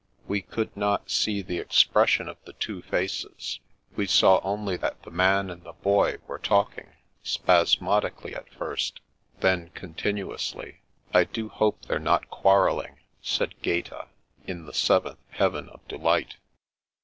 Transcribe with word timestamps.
We 0.27 0.41
could 0.41 0.75
not 0.75 1.11
see 1.11 1.43
the 1.43 1.59
expression 1.59 2.27
of 2.27 2.37
the 2.43 2.53
two 2.53 2.81
faces. 2.81 3.59
We 3.95 4.07
saw 4.07 4.39
only 4.39 4.75
that 4.77 5.03
the 5.03 5.11
man 5.11 5.51
and 5.51 5.63
the 5.63 5.73
boy 5.73 6.17
were 6.25 6.39
talk 6.39 6.75
ing, 6.75 6.93
spasmodically 7.21 8.33
at 8.33 8.51
first, 8.51 8.99
then 9.41 9.69
continuously." 9.75 10.81
I 11.13 11.25
do 11.25 11.49
hope 11.49 11.85
they're 11.85 11.99
not 11.99 12.31
quarrelling," 12.31 12.97
said 13.21 13.61
Gaeta, 13.61 14.07
in 14.47 14.65
the 14.65 14.73
seventh 14.73 15.19
heaven 15.29 15.69
of 15.69 15.87
deh'ght. 15.87 16.37